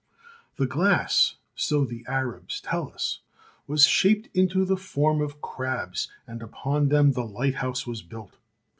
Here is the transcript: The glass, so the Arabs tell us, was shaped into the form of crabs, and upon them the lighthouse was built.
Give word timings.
The 0.55 0.65
glass, 0.65 1.35
so 1.53 1.85
the 1.85 2.03
Arabs 2.07 2.59
tell 2.59 2.89
us, 2.91 3.19
was 3.67 3.85
shaped 3.85 4.35
into 4.35 4.65
the 4.65 4.75
form 4.75 5.21
of 5.21 5.41
crabs, 5.41 6.07
and 6.25 6.41
upon 6.41 6.89
them 6.89 7.11
the 7.11 7.21
lighthouse 7.23 7.85
was 7.85 8.01
built. 8.01 8.39